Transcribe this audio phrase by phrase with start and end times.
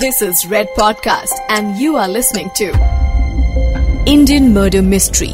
[0.00, 2.66] This is Red Podcast, and you are listening to
[4.06, 5.30] Indian Murder Mystery.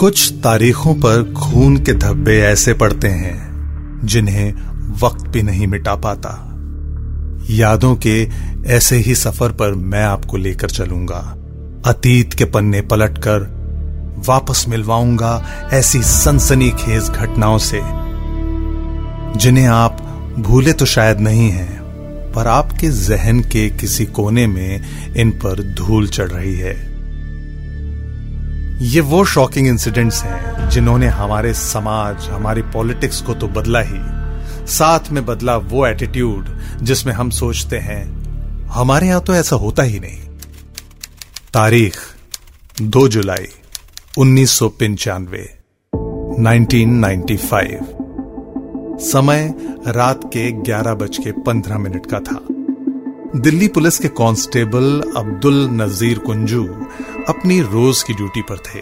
[0.00, 3.36] कुछ तारीखों पर खून के धब्बे ऐसे पड़ते हैं
[4.06, 4.52] जिन्हें
[5.02, 6.34] वक्त भी नहीं मिटा पाता
[7.50, 8.16] यादों के
[8.76, 11.20] ऐसे ही सफ़र पर मैं आपको लेकर चलूँगा
[11.86, 13.48] अतीत के पन्ने पलटकर
[14.28, 15.32] वापस मिलवाऊँगा
[15.72, 17.80] ऐसी सनसनीखेज घटनाओं से
[19.38, 20.06] जिन्हें आप
[20.40, 26.08] भूले तो शायद नहीं हैं, पर आपके जहन के किसी कोने में इन पर धूल
[26.08, 26.74] चढ़ रही है।
[28.84, 34.00] ये वो शॉकिंग इंसिडेंट्स हैं जिन्होंने हमारे समाज, हमारी पॉलिटिक्स को तो बदला ही।
[34.68, 36.48] साथ में बदला वो एटीट्यूड
[36.82, 38.02] जिसमें हम सोचते हैं,
[38.66, 40.20] हमारे यहाँ तो ऐसा होता ही नहीं।
[41.54, 41.96] तारीख
[42.76, 43.46] 2 जुलाई,
[44.18, 45.48] उन्नीस सौ पंचानवे
[46.40, 47.99] 1995
[49.00, 49.54] समय
[49.86, 52.40] रात के ग्यारह बज के पंद्रह मिनट का था।
[53.40, 56.64] दिल्ली पुलिस के कांस्टेबल अब्दुल नजीर कुंजू
[57.28, 58.80] अपनी रोज की ड्यूटी पर थे।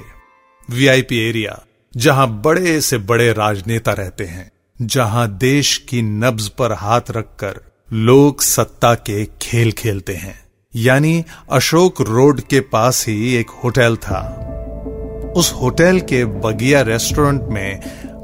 [0.71, 1.63] वीआईपी एरिया,
[1.97, 4.51] जहाँ बड़े से बड़े राजनेता रहते हैं,
[4.83, 7.61] जहाँ देश की नब्ज पर हाथ रखकर
[7.93, 10.41] लोग सत्ता के खेल खेलते हैं।
[10.77, 14.45] यानी अशोक रोड के पास ही एक होटल था।
[15.37, 17.81] उस होटल के बगिया रेस्टोरेंट में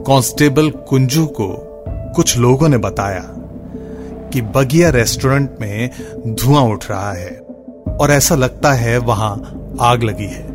[0.07, 1.74] कांस्टेबल कुंजू को
[2.17, 3.23] कुछ लोगों ने बताया
[4.33, 5.91] कि बगिया रेस्टोरेंट में
[6.35, 7.31] धुआँ उठ रहा है
[8.01, 9.33] और ऐसा लगता है वहाँ
[9.81, 10.47] आग लगी है।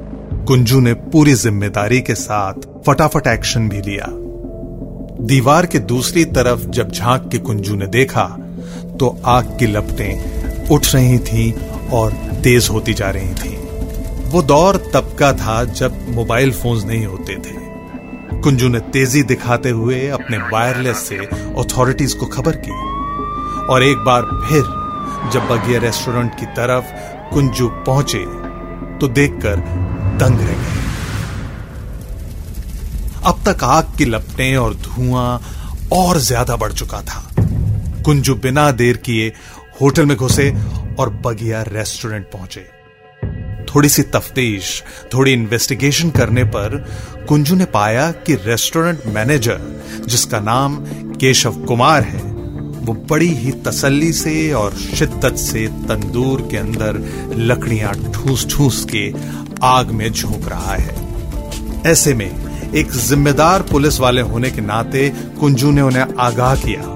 [0.46, 4.08] कुंजू ने पूरी ज़िम्मेदारी के साथ फटाफट एक्शन भी लिया।
[5.26, 8.26] दीवार के दूसरी तरफ़ जब झाँक के कुंजू ने देखा
[9.00, 11.52] तो आग की लपटें उठ रही थीं
[11.90, 12.12] और
[12.44, 13.58] तेज होती जा रही थीं।
[14.30, 17.59] वो दौर तब का था जब मोबाइल फोन्स नहीं होते थे।
[18.40, 22.72] कुंजू ने तेज़ी दिखाते हुए अपने वायरलेस से अथॉरिटीज को खबर की।
[23.66, 24.64] और एक बार फिर,
[25.34, 26.94] जब बगिया रेस्टोरेंट की तरफ़
[27.34, 28.24] कुंजू पहुँचे
[29.00, 29.56] तो देखकर
[30.20, 30.78] दंग रह गए।
[33.26, 35.42] अब तक आग की लपटें और धुआँ
[35.94, 37.24] और ज़्यादा बढ़ चुका था।
[38.06, 39.32] कुंजू बिना देर किए
[39.82, 40.52] होटल में घुसे
[41.00, 42.79] और बगिया रेस्टोरेंट पहुँचे।
[43.76, 46.78] थोड़ी सी तफ्तीश, थोड़ी इन्वेस्टिगेशन करने पर
[47.28, 49.60] कुंजू ने पाया कि रेस्टोरेंट मैनेजर
[50.08, 50.76] जिसका नाम
[51.16, 52.22] केशव कुमार है,
[52.80, 57.00] वो बड़ी ही तसल्ली से और शिद्दत से तंदूर के अंदर
[57.36, 59.14] लकड़ियाँ ठूस ठूस के
[59.64, 60.96] आग में झोंक रहा है।
[61.86, 65.10] ऐसे में एक जिम्मेदार पुलिस वाले होने के नाते
[65.40, 66.96] कुंजू ने उन्हें आगाह किया।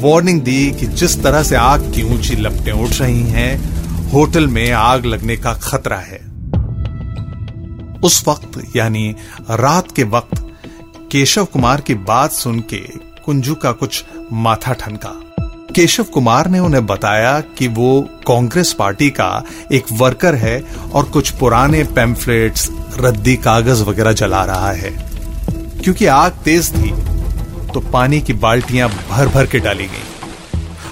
[0.00, 3.73] वार्निंग दी कि जिस तरह से आग की ऊँची लपटें उठ रही हैं
[4.12, 6.34] होटल में आग लगने का खतरा है।
[8.00, 9.14] उस वक्त, यानी
[9.50, 10.46] रात के वक्त,
[11.12, 12.80] केशव कुमार की बात सुन के
[13.24, 15.20] कुंजू का कुछ माथा ठनका।
[15.74, 19.42] केशव कुमार ने उन्हें बताया कि वो कांग्रेस पार्टी का
[19.72, 25.10] एक वर्कर है और कुछ पुराने पैम्फलेट्स, रद्दी कागज़ वगैरह जला रहा है।
[25.82, 26.90] क्योंकि आग तेज थी
[27.72, 30.04] तो पानी की बाल्टियाँ भर भर के डाली गई।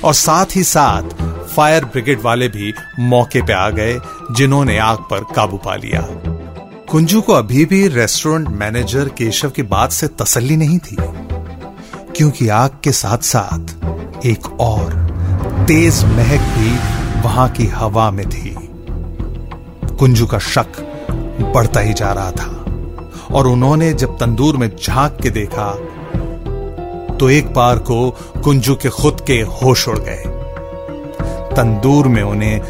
[0.04, 1.02] और साथ ही साथ
[1.52, 3.98] फायर ब्रिगेड वाले भी मौके पे आ गए,
[4.30, 6.06] जिन्होंने आग पर काबू पा लिया।
[6.90, 10.96] कुंजू को अभी भी रेस्टोरेंट मैनेजर केशव की बात से तसल्ली नहीं थी,
[12.16, 14.94] क्योंकि आग के साथ साथ एक और
[15.68, 16.70] तेज महक भी
[17.22, 18.56] वहाँ की हवा में थी।
[19.98, 20.80] कुंजू का शक
[21.54, 22.50] बढ़ता ही जा रहा था,
[23.30, 25.70] और उन्होंने जब तंदूर में झाँक के देखा
[27.16, 28.10] तो एक बार को
[28.44, 30.40] कुंजू के खुद के होश उड़ गए।
[31.54, 32.60] तंदूर में उन्हें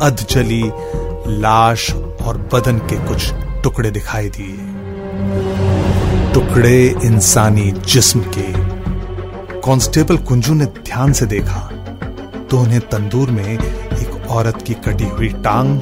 [0.00, 0.62] अधजली,
[1.40, 1.90] लाश
[2.26, 3.32] और बदन के कुछ
[3.62, 4.56] टुकड़े दिखाई दिए।
[6.34, 8.50] टुकड़े इंसानी जिस्म के।
[9.60, 11.60] कांस्टेबल कुंजू ने ध्यान से देखा
[12.50, 15.80] तो उन्हें तंदूर में एक औरत की कटी हुई टांग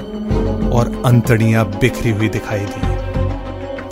[0.72, 2.88] और अंतड़ियाँ बिखरी हुई दिखाई दी।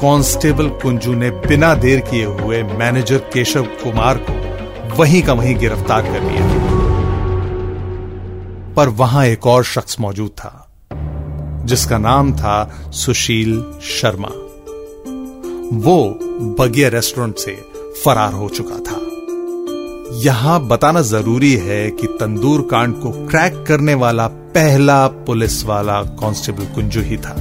[0.00, 6.02] कांस्टेबल कुंजू ने बिना देर किए हुए मैनेजर केशव कुमार को वहीं का वहीं गिरफ़्तार
[6.02, 6.57] कर लिया।
[8.78, 10.68] पर वहाँ एक और शख्स मौजूद था,
[11.66, 14.28] जिसका नाम था सुशील शर्मा।
[15.78, 16.18] वो
[16.60, 17.52] बगिया रेस्टोरेंट से
[18.04, 19.00] फरार हो चुका था।
[20.20, 26.64] यहाँ बताना ज़रूरी है कि तंदूर कांड को क्रैक करने वाला पहला पुलिस वाला कांस्टेबल
[26.64, 27.34] कुंजू ही था।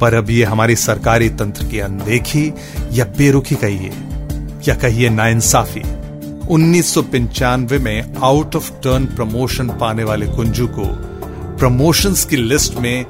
[0.00, 2.52] पर अब ये हमारी सरकारी तंत्र की अनदेखी
[2.92, 3.92] या बेरुखी कहिए,
[4.68, 5.82] या कहिए नाइंसाफी।
[6.50, 10.84] उन्नीस सौ पंचानवे में आउट ऑफ़ टर्न प्रमोशन पाने वाले कुंजू को
[11.58, 13.06] प्रमोशंस की लिस्ट में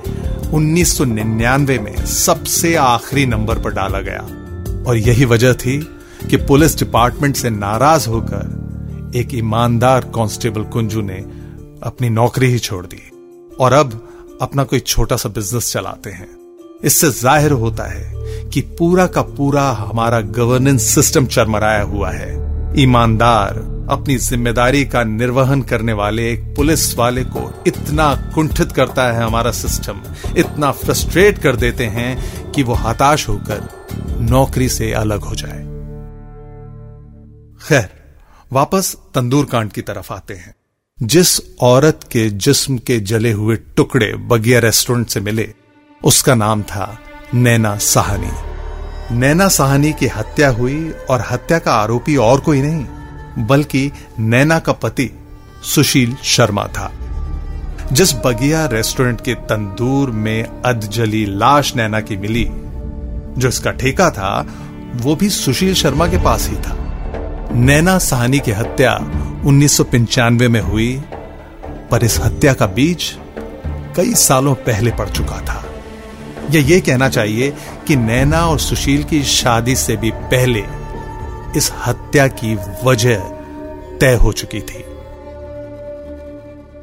[0.53, 4.21] 1999 में सबसे आखिरी नंबर पर डाला गया।
[4.89, 5.89] और यही वजह थी
[6.31, 11.19] कि पुलिस डिपार्टमेंट से नाराज़ होकर एक ईमानदार कांस्टेबल कुंजू ने
[11.83, 13.11] अपनी नौकरी ही छोड़ दी।
[13.61, 14.09] और अब
[14.43, 16.29] अपना कोई छोटा सा बिज़नेस चलाते हैं।
[16.85, 18.13] इससे ज़ाहिर होता है
[18.49, 22.44] कि पूरा का पूरा हमारा गवर्नेंस सिस्टम चरमराया हुआ है।
[22.77, 23.57] ईमानदार,
[23.91, 29.51] अपनी ज़िम्मेदारी का निर्वहन करने वाले एक पुलिस वाले को इतना कुंठित करता है हमारा
[29.51, 30.01] सिस्टम,
[30.37, 33.69] इतना फ्रस्ट्रेट कर देते हैं कि वो हताश होकर
[34.21, 35.63] नौकरी से अलग हो जाए।
[37.69, 37.89] खैर,
[38.53, 40.55] वापस तंदूर कांड की तरफ़ आते हैं।
[41.03, 45.55] जिस औरत के जिस्म के जले हुए टुकड़े बगिया रेस्टोरेंट से मिले,
[46.05, 46.99] उसका नाम था
[47.35, 48.54] नैना साहनी।
[49.13, 52.87] नैना साहनी की हत्या हुई और हत्या का आरोपी और कोई नहीं,
[53.47, 55.11] बल्कि नैना का पति
[55.63, 56.93] सुशील शर्मा था।
[57.93, 62.49] जिस बगिया रेस्टोरेंट के तंदूर में अधजली लाश नैना की मिली,
[63.39, 64.47] जो इसका ठेका था,
[64.95, 66.77] वो भी सुशील शर्मा के पास ही था।
[67.53, 68.95] नैना साहनी की हत्या
[69.45, 71.03] उन्नीस सौ पंचानवे में हुई,
[71.91, 73.19] पर इस हत्या का बीज
[73.97, 75.65] कई सालों पहले पड़ चुका था।
[76.51, 77.55] या ये कहना चाहिए
[77.87, 80.65] कि नैना और सुशील की शादी से भी पहले
[81.59, 83.17] इस हत्या की वजह
[84.01, 84.85] तय हो चुकी थी।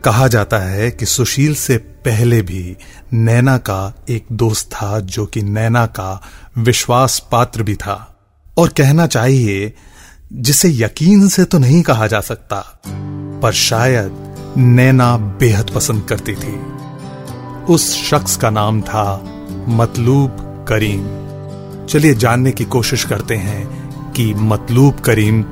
[0.04, 2.78] कहा जाता है कि सुशील से पहले भी
[3.14, 6.22] नैना का एक दोस्त था जो कि नैना का
[6.58, 8.18] विश्वास पात्र भी था।
[8.58, 9.74] और कहना चाहिए,
[10.34, 12.82] जिसे यकीन से तो नहीं कहा जा सकता,
[13.44, 16.62] पर शायद नैना बेहद पसंद करती थी।
[17.74, 19.24] उस शख्स का नाम था
[19.70, 25.44] मतलूब करीम। चलिए जानने की कोशिश करते हैं कि मतलूब करीम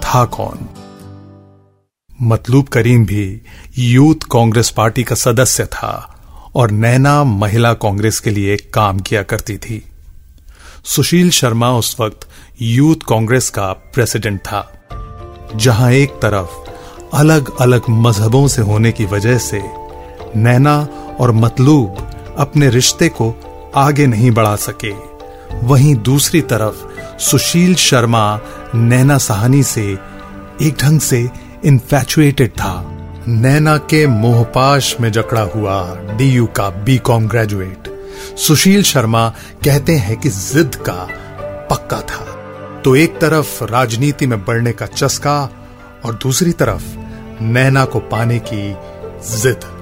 [0.00, 0.68] था कौन।
[2.22, 3.40] मतलूब करीम भी
[3.78, 5.92] यूथ कांग्रेस पार्टी का सदस्य था
[6.54, 9.82] और नैना महिला कांग्रेस के लिए काम किया करती थी।
[10.84, 12.28] सुशील शर्मा उस वक्त
[12.62, 14.72] यूथ कांग्रेस का प्रेसिडेंट था,
[15.56, 19.62] जहाँ एक तरफ़ अलग अलग मजहबों से होने की वजह से
[20.36, 20.88] नैना
[21.20, 23.30] और मतलूब अपने रिश्ते को
[23.76, 24.92] आगे नहीं बढ़ा सके।
[25.62, 26.76] वहीं दूसरी तरफ़,
[27.18, 28.40] सुशील शर्मा
[28.74, 29.98] नैना सहानी से
[30.62, 31.30] एक ढंग से
[31.64, 32.94] इन्फेचुएटेड था।
[33.28, 39.28] नैना के मोहपाश में जकड़ा हुआ डीयू का बीकॉम ग्रेजुएट सुशील शर्मा
[39.64, 41.08] कहते हैं कि जिद का
[41.70, 42.24] पक्का था।
[42.84, 45.50] तो एक तरफ़ राजनीति में बढ़ने का चस्का
[46.04, 46.82] और दूसरी तरफ़
[47.42, 48.76] नैना को पाने की
[49.38, 49.77] जिद।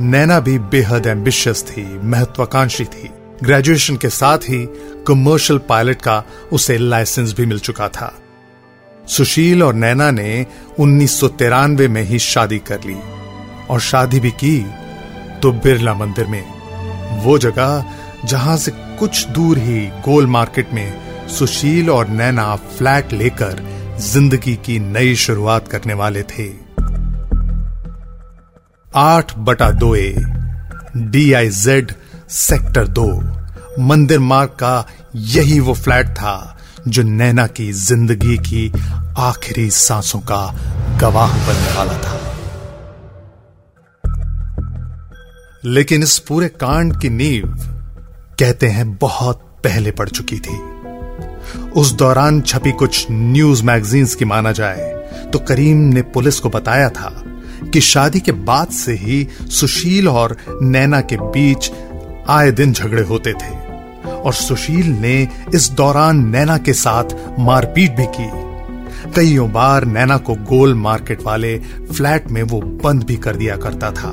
[0.00, 3.08] नैना भी बेहद एम्बिशियस थी, महत्वाकांक्षी थी।
[3.42, 4.64] ग्रेजुएशन के साथ ही
[5.06, 6.22] कमर्शियल पायलट का
[6.52, 8.12] उसे लाइसेंस भी मिल चुका था।
[9.08, 10.46] सुशील और नैना ने
[10.80, 12.96] उन्नीस सौ तिरानवे में ही शादी कर ली
[13.70, 14.58] और शादी भी की
[15.42, 16.44] तो बिरला मंदिर में।
[17.24, 17.84] वो जगह
[18.24, 23.66] जहाँ से कुछ दूर ही गोल मार्केट में सुशील और नैना फ्लैट लेकर
[24.02, 26.67] ज़िंदगी की नई शुरुआत करने वाले थे।
[28.92, 30.14] आठ बटा दो A
[30.96, 31.92] D I Z
[32.28, 33.06] sector दो।
[33.80, 36.56] मंदिर मार्ग का यही वो फ्लैट था
[36.88, 38.70] जो नैना की ज़िंदगी की
[39.18, 40.40] आखिरी सांसों का
[41.00, 42.16] गवाह बनने वाला था।
[45.64, 47.46] लेकिन इस पूरे कांड की नींव,
[48.38, 50.58] कहते हैं, बहुत पहले पड़ चुकी थी।
[51.70, 54.92] उस दौरान छपी कुछ न्यूज़ मैगजीन्स की माना जाए
[55.32, 57.14] तो करीम ने पुलिस को बताया था
[57.64, 61.70] कि शादी के बाद से ही सुशील और नैना के बीच
[62.28, 63.68] आए दिन झगड़े होते थे।
[64.08, 67.04] और सुशील ने इस दौरान नैना के साथ
[67.38, 68.48] मारपीट भी की।
[69.16, 71.58] कईयों बार नैना को गोल मार्केट वाले
[71.92, 74.12] फ्लैट में वो बंद भी कर दिया करता था।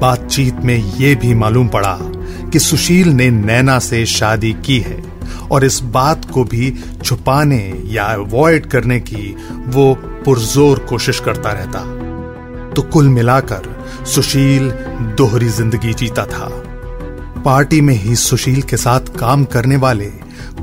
[0.00, 1.98] बातचीत में यह भी मालूम पड़ा
[2.50, 5.02] कि सुशील ने नैना से शादी की है
[5.50, 9.94] और इस बात को भी छुपाने या अवॉइड करने की वो
[10.24, 11.97] पुरजोर कोशिश करता रहता।
[12.78, 13.64] तो कुल मिलाकर
[14.06, 14.70] सुशील
[15.18, 16.48] दोहरी ज़िंदगी जीता था।
[17.44, 20.06] पार्टी में ही सुशील के साथ काम करने वाले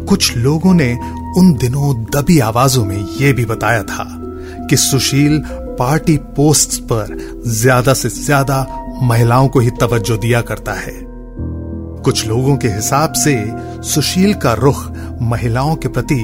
[0.09, 0.91] कुछ लोगों ने
[1.37, 4.05] उन दिनों दबी आवाजों में यह भी बताया था
[4.69, 5.37] कि सुशील
[5.79, 7.17] पार्टी पोस्ट्स पर
[7.53, 8.65] ज़्यादा से ज़्यादा
[9.03, 10.93] महिलाओं को ही तवज्जो दिया करता है।
[12.01, 13.35] कुछ लोगों के हिसाब से
[13.91, 14.87] सुशील का रुख
[15.23, 16.23] महिलाओं के प्रति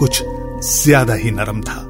[0.00, 0.22] कुछ
[0.64, 1.85] ज़्यादा ही नरम था।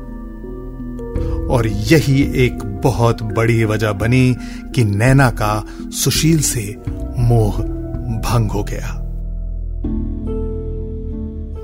[1.50, 4.36] और यही एक बहुत बड़ी वजह बनी
[4.74, 6.76] कि नैना का सुशील से
[7.18, 7.62] मोह
[8.06, 9.02] भंग हो गया।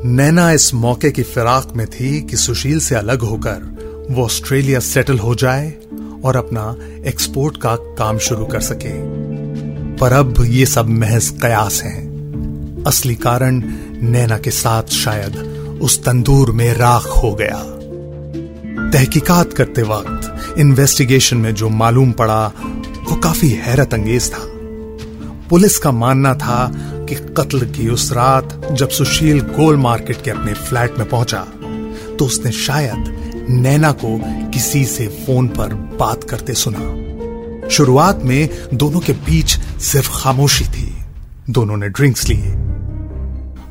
[0.05, 5.19] नैना इस मौके की फिराक में थी कि सुशील से अलग होकर वो ऑस्ट्रेलिया सेटल
[5.19, 5.75] हो जाए
[6.25, 6.77] और अपना
[7.09, 9.23] एक्सपोर्ट का काम शुरू कर सके।
[9.97, 12.13] पर अब ये सब महज कयास हैं।
[12.87, 13.63] असली कारण
[14.03, 15.37] नैना के साथ शायद
[15.83, 17.72] उस तंदूर में राख हो गया।
[18.93, 22.47] तहकीकात करते वक्त इन्वेस्टिगेशन में जो मालूम पड़ा,
[23.03, 24.43] वो काफ़ी हैरत अंगेज था।
[25.51, 26.71] पुलिस का मानना था
[27.09, 31.41] कि कत्ल की उस रात जब सुशील गोल मार्केट के अपने फ्लैट में पहुँचा
[32.19, 34.19] तो उसने शायद नैना को
[34.51, 40.95] किसी से फ़ोन पर बात करते सुना। शुरुआत में दोनों के बीच सिर्फ़ खामोशी थी।
[41.51, 42.72] दोनों ने ड्रिंक्स लिए।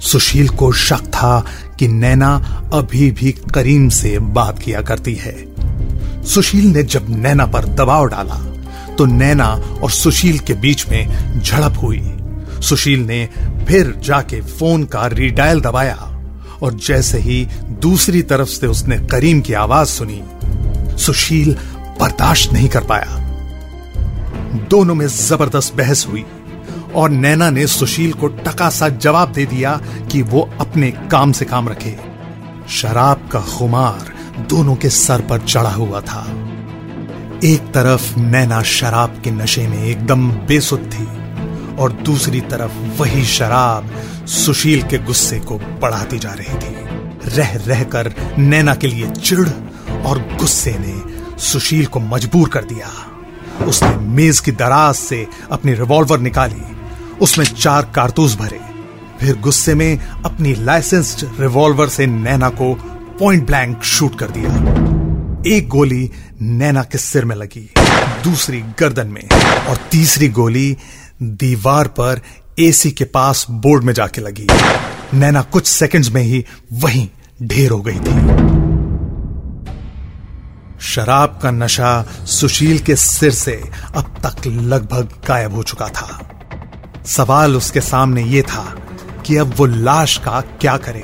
[0.01, 1.39] सुशील को शक था
[1.79, 2.35] कि नैना
[2.73, 5.35] अभी भी करीम से बात किया करती है।
[6.25, 8.35] सुशील ने जब नैना पर दबाव डाला
[8.95, 9.47] तो नैना
[9.83, 12.01] और सुशील के बीच में झड़प हुई।
[12.61, 13.25] सुशील ने
[13.67, 15.95] फिर जाके फ़ोन का रीडायल दबाया
[16.63, 17.45] और जैसे ही
[17.81, 20.21] दूसरी तरफ़ से उसने करीम की आवाज़ सुनी,
[20.97, 21.53] सुशील
[22.01, 23.17] बर्दाश्त नहीं कर पाया।
[24.69, 26.25] दोनों में ज़बरदस्त बहस हुई।
[26.95, 29.81] और नैना ने सुशील को टका सा जवाब दे दिया
[30.11, 31.97] कि वो अपने काम से काम रखे।
[32.69, 36.21] शराब का खुमार दोनों के सर पर चढ़ा हुआ था।
[37.43, 41.05] एक तरफ़ नैना शराब के नशे में एकदम बेसुध थी
[41.75, 43.91] और दूसरी तरफ़ वही शराब
[44.27, 46.75] सुशील के गुस्से को बढ़ाती जा रही थी।
[47.37, 49.49] रह रहकर नैना के लिए चिड़
[50.05, 51.01] और गुस्से ने
[51.41, 52.89] सुशील को मजबूर कर दिया।
[53.65, 56.70] उसने मेज की दराज से अपनी रिवॉल्वर निकाली
[57.21, 58.59] उसमें चार कारतूस भरे।
[59.19, 62.73] फिर गुस्से में अपनी लाइसेंस्ड रिवॉल्वर से नैना को
[63.19, 64.51] पॉइंट ब्लैंक शूट कर दिया।
[65.55, 66.11] एक गोली
[66.41, 67.73] नैना के सिर में लगी,
[68.23, 69.29] दूसरी गर्दन में,
[69.67, 70.77] और तीसरी गोली
[71.23, 72.21] दीवार पर
[72.59, 74.47] एसी के पास बोर्ड में जाके लगी।
[75.13, 77.07] नैना कुछ सेकंड्स में ही वहीं
[77.43, 78.51] ढेर हो गई थी।
[80.81, 83.61] शराब का नशा सुशील के सिर से
[83.95, 86.10] अब तक लगभग गायब हो चुका था।
[87.05, 88.63] सवाल उसके सामने यह था
[89.25, 91.03] कि अब वो लाश का क्या करे।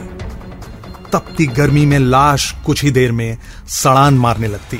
[1.13, 3.37] तपती गर्मी में लाश कुछ ही देर में
[3.67, 4.79] सड़ान मारने लगती।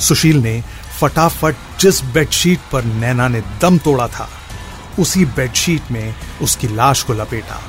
[0.00, 0.62] सुशील ने
[1.00, 4.28] फटाफट जिस बेडशीट पर नैना ने दम तोड़ा था,
[4.98, 7.60] उसी बेडशीट में उसकी लाश को लपेटा।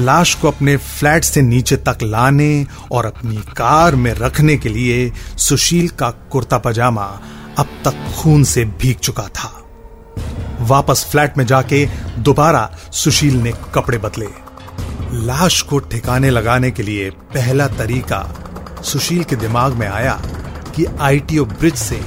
[0.00, 5.12] लाश को अपने फ्लैट से नीचे तक लाने और अपनी कार में रखने के लिए
[5.38, 7.20] सुशील का कुर्ता पजामा
[7.58, 9.59] अब तक खून से भीग चुका था।
[10.70, 11.84] वापस फ्लैट में जाके
[12.18, 14.26] दोबारा सुशील ने कपड़े बदले।
[15.26, 18.22] लाश को ठिकाने लगाने के लिए पहला तरीका
[18.84, 20.20] सुशील के दिमाग में आया
[20.76, 22.00] कि आईटीओ ब्रिज से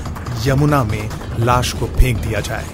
[0.45, 2.65] यमुना में लाश को फेंक दिया जाए।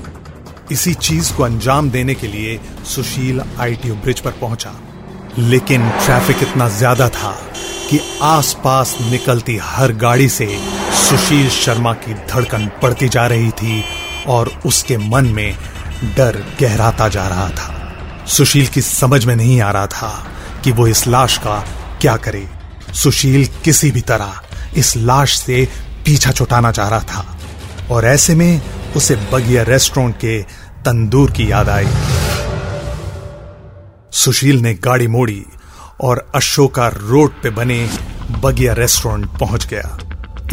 [0.72, 4.74] इसी चीज़ को अंजाम देने के लिए सुशील आईटीओ ब्रिज पर पहुँचा।
[5.38, 7.32] लेकिन ट्रैफ़िक इतना ज़्यादा था
[7.90, 10.48] कि आसपास निकलती हर गाड़ी से
[11.00, 13.84] सुशील शर्मा की धड़कन बढ़ती जा रही थी
[14.28, 15.56] और उसके मन में
[16.04, 20.28] डर गहराता जा रहा था। सुशील की समझ में नहीं आ रहा था
[20.64, 21.60] कि वो इस लाश का
[22.02, 22.50] क्या करे।
[22.94, 24.42] सुशील किसी भी तरह
[24.78, 25.68] इस लाश से
[26.06, 27.38] पीछा छुटाना चाह रहा था
[27.92, 28.62] और ऐसे में
[28.96, 30.42] उसे बगिया रेस्टोरेंट के
[30.86, 31.88] तंदूर की याद आई।
[34.12, 35.46] सुशील ने गाड़ी मोड़ी
[36.02, 37.90] और अशोका रोड पे बने
[38.32, 39.98] बगिया रेस्टोरेंट पहुँच गया।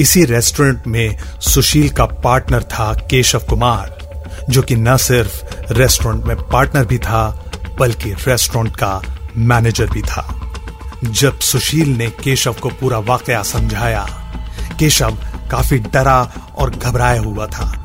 [0.00, 3.95] इसी रेस्टोरेंट में सुशील का पार्टनर था केशव कुमार।
[4.50, 9.02] जो कि न सिर्फ़ रेस्टोरेंट में पार्टनर भी था, बल्कि रेस्टोरेंट का
[9.36, 10.40] मैनेजर भी था।
[11.04, 14.06] जब सुशील ने केशव को पूरा वाकया समझाया,
[14.78, 15.18] केशव
[15.50, 17.82] काफ़ी डरा और घबराया हुआ था।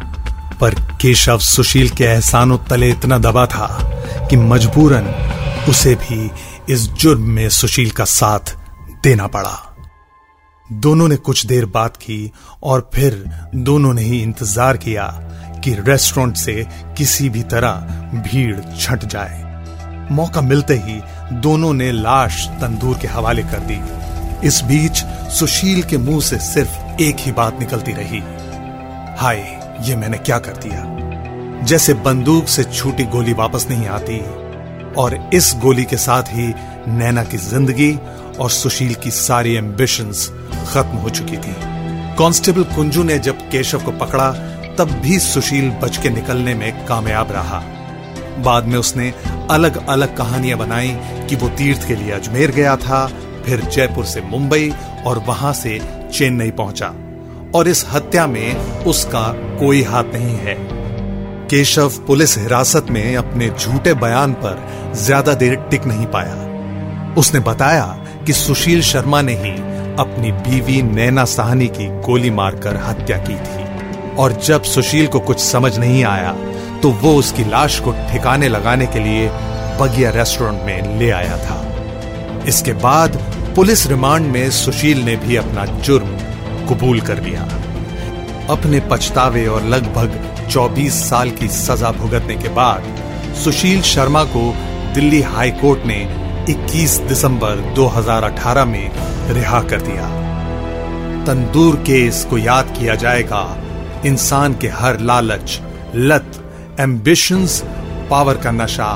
[0.62, 3.68] पर केशव सुशील के एहसानों तले इतना दबा था
[4.30, 5.06] कि मजबूरन
[5.70, 6.32] उसे भी
[6.70, 8.56] इस जुर्म में सुशील का साथ
[9.04, 9.76] देना पड़ा।
[10.72, 12.32] दोनों ने कुछ देर बात की
[12.64, 13.14] और फिर
[13.56, 15.06] दोनों ने ही इंतज़ार किया
[15.64, 17.72] कि रेस्टोरेंट से किसी भी तरह
[18.16, 19.52] भीड़ छट जाए।
[20.12, 21.02] मौका मिलते ही
[21.34, 23.82] दोनों ने लाश तंदूर के हवाले कर दी।
[24.48, 24.98] इस बीच
[25.32, 28.24] सुशील के मुँह से सिर्फ़ एक ही बात निकलती रही।
[29.18, 30.86] हाय, ये मैंने क्या कर दिया?
[31.66, 34.42] जैसे बंदूक से छूटी गोली वापस नहीं आती।
[34.94, 36.54] और इस गोली के साथ ही
[36.88, 38.00] नैना की ज़िंदगी
[38.40, 40.28] और सुशील की सारी एम्बिशंस
[40.74, 41.56] खत्म हो चुकी थी।
[42.18, 44.32] कांस्टेबल कुंजू ने जब केशव को पकड़ा
[44.78, 47.62] तब भी सुशील बच के निकलने में कामयाब रहा।
[48.44, 49.14] बाद में उसने
[49.52, 50.96] अलग अलग कहानियाँ बनाई
[51.30, 53.06] कि वो तीर्थ के लिए अजमेर गया था,
[53.46, 54.72] फिर जयपुर से मुंबई
[55.06, 55.80] और वहाँ से
[56.14, 56.94] चेन्नई पहुँचा।
[57.56, 59.28] और इस हत्या में उसका
[59.60, 60.56] कोई हाथ नहीं है।
[61.50, 67.86] केशव पुलिस हिरासत में अपने झूठे बयान पर ज़्यादा देर टिक नहीं पाया। उसने बताया
[68.28, 69.52] कि सुशील शर्मा ने ही
[70.00, 73.61] अपनी बीवी नैना साहनी की गोली मारकर हत्या की थी।
[74.20, 76.32] और जब सुशील को कुछ समझ नहीं आया
[76.82, 79.30] तो वो उसकी लाश को ठिकाने लगाने के लिए
[79.80, 81.58] बगिया रेस्टोरेंट में ले आया था।
[82.48, 83.16] इसके बाद
[83.56, 86.18] पुलिस रिमांड में सुशील ने भी अपना जुर्म
[86.70, 87.42] कबूल कर लिया।
[88.50, 92.84] अपने पछतावे और लगभग 24 साल की सजा भुगतने के बाद
[93.44, 94.54] सुशील शर्मा को
[94.94, 96.00] दिल्ली हाई कोर्ट ने
[96.50, 98.92] 21 दिसंबर 2018 में
[99.34, 100.10] रिहा कर दिया।
[101.26, 103.44] तंदूर केस को याद किया जाएगा
[104.06, 105.60] इंसान के हर लालच,
[105.96, 106.32] लत
[106.80, 107.62] एम्बिशंस
[108.10, 108.92] पावर का नशा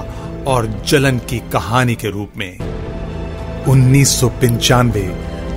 [0.48, 2.60] और जलन की कहानी के रूप में।
[3.68, 5.06] उन्नीस सौ पंचानवे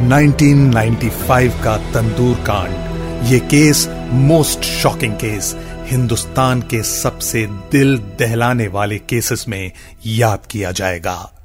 [0.01, 8.99] 1995 का तंदूर कांड, ये case most shocking case Hindustan के सबसे दिल दहलाने वाले
[8.99, 9.73] केसेस में
[10.07, 11.38] याद किया जाएगा।